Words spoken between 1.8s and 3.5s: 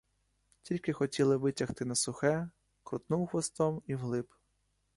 на сухе, крутнув